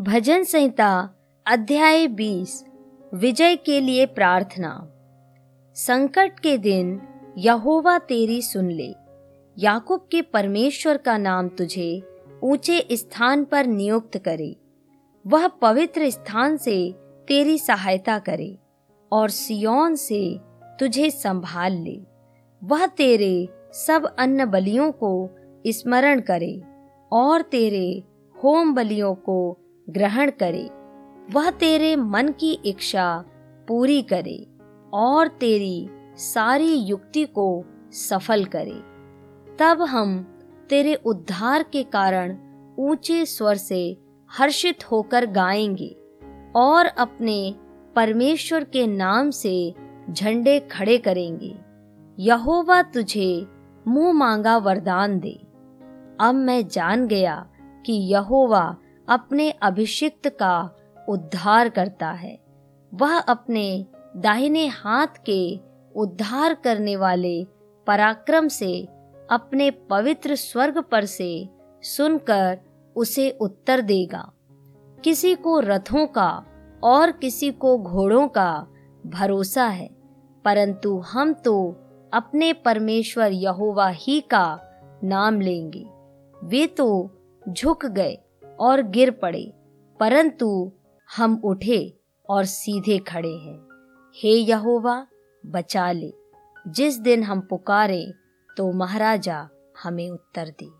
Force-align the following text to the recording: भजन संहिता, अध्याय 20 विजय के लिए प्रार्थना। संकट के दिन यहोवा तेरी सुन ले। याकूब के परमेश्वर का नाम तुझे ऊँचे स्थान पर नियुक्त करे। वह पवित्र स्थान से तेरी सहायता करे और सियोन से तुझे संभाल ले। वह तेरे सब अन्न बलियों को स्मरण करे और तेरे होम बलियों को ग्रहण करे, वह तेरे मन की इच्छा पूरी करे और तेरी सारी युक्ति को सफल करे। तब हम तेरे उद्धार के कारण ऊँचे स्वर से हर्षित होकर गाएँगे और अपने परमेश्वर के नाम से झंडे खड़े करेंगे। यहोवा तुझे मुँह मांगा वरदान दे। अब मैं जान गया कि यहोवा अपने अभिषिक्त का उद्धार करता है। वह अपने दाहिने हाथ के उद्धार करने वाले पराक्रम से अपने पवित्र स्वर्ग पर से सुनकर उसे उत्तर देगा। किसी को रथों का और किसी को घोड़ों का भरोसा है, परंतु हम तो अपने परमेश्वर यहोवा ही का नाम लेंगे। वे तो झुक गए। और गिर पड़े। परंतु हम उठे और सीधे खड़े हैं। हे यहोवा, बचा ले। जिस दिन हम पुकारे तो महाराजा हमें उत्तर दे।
भजन 0.00 0.42
संहिता, 0.42 1.10
अध्याय 1.46 2.06
20 2.06 2.64
विजय 3.14 3.56
के 3.56 3.80
लिए 3.80 4.06
प्रार्थना। 4.06 4.90
संकट 5.74 6.40
के 6.40 6.58
दिन 6.58 7.02
यहोवा 7.38 7.98
तेरी 7.98 8.42
सुन 8.42 8.70
ले। 8.70 8.94
याकूब 9.58 10.00
के 10.10 10.22
परमेश्वर 10.22 10.96
का 10.96 11.18
नाम 11.18 11.48
तुझे 11.48 12.02
ऊँचे 12.42 12.88
स्थान 12.92 13.44
पर 13.44 13.66
नियुक्त 13.66 14.18
करे। 14.18 14.56
वह 15.26 15.48
पवित्र 15.48 16.10
स्थान 16.10 16.56
से 16.56 16.94
तेरी 17.28 17.58
सहायता 17.58 18.18
करे 18.18 18.58
और 19.12 19.30
सियोन 19.30 19.94
से 19.94 20.40
तुझे 20.80 21.10
संभाल 21.10 21.72
ले। 21.72 22.00
वह 22.64 22.86
तेरे 22.86 23.48
सब 23.72 24.16
अन्न 24.18 24.44
बलियों 24.44 24.92
को 24.92 25.30
स्मरण 25.66 26.20
करे 26.20 26.62
और 27.12 27.42
तेरे 27.42 28.02
होम 28.44 28.74
बलियों 28.74 29.14
को 29.14 29.56
ग्रहण 29.90 30.30
करे, 30.42 30.70
वह 31.32 31.50
तेरे 31.50 31.96
मन 31.96 32.28
की 32.28 32.52
इच्छा 32.52 33.24
पूरी 33.68 34.02
करे 34.02 34.46
और 34.92 35.28
तेरी 35.28 35.88
सारी 36.16 36.74
युक्ति 36.74 37.24
को 37.24 37.64
सफल 37.92 38.44
करे। 38.44 38.82
तब 39.58 39.82
हम 39.82 40.38
तेरे 40.70 40.94
उद्धार 40.94 41.62
के 41.62 41.82
कारण 41.82 42.38
ऊँचे 42.78 43.26
स्वर 43.26 43.54
से 43.54 43.98
हर्षित 44.30 44.92
होकर 44.92 45.26
गाएँगे 45.26 45.96
और 46.56 46.86
अपने 46.86 47.54
परमेश्वर 47.96 48.64
के 48.64 48.86
नाम 48.86 49.30
से 49.30 49.74
झंडे 50.10 50.60
खड़े 50.60 50.98
करेंगे। 50.98 51.58
यहोवा 52.18 52.82
तुझे 52.82 53.46
मुँह 53.88 54.12
मांगा 54.12 54.56
वरदान 54.58 55.18
दे। 55.18 55.46
अब 56.20 56.34
मैं 56.34 56.68
जान 56.68 57.06
गया 57.06 57.48
कि 57.86 57.92
यहोवा 57.92 58.76
अपने 59.10 59.50
अभिषिक्त 59.50 60.28
का 60.28 60.76
उद्धार 61.08 61.68
करता 61.68 62.10
है। 62.10 62.38
वह 62.92 63.18
अपने 63.18 63.86
दाहिने 64.16 64.66
हाथ 64.66 65.22
के 65.26 65.60
उद्धार 65.96 66.54
करने 66.54 66.96
वाले 66.96 67.44
पराक्रम 67.86 68.48
से 68.48 68.88
अपने 69.30 69.70
पवित्र 69.70 70.34
स्वर्ग 70.34 70.82
पर 70.82 71.04
से 71.04 71.48
सुनकर 71.82 72.58
उसे 72.96 73.30
उत्तर 73.30 73.80
देगा। 73.80 74.30
किसी 75.04 75.34
को 75.34 75.58
रथों 75.60 76.06
का 76.06 76.30
और 76.82 77.10
किसी 77.12 77.50
को 77.50 77.76
घोड़ों 77.78 78.28
का 78.28 78.66
भरोसा 79.06 79.66
है, 79.66 79.88
परंतु 80.44 80.98
हम 80.98 81.32
तो 81.32 81.70
अपने 82.12 82.52
परमेश्वर 82.52 83.32
यहोवा 83.32 83.88
ही 83.88 84.20
का 84.20 84.60
नाम 85.04 85.40
लेंगे। 85.40 85.86
वे 86.42 86.66
तो 86.66 87.10
झुक 87.48 87.86
गए। 87.86 88.18
और 88.60 88.82
गिर 88.82 89.10
पड़े। 89.10 89.52
परंतु 90.00 90.72
हम 91.16 91.40
उठे 91.44 92.00
और 92.30 92.44
सीधे 92.44 92.98
खड़े 92.98 93.34
हैं। 93.34 93.68
हे 94.16 94.30
यहोवा, 94.30 95.06
बचा 95.46 95.92
ले। 95.92 96.12
जिस 96.68 96.98
दिन 96.98 97.22
हम 97.22 97.40
पुकारे 97.40 98.12
तो 98.56 98.72
महाराजा 98.72 99.48
हमें 99.82 100.10
उत्तर 100.10 100.48
दे। 100.48 100.79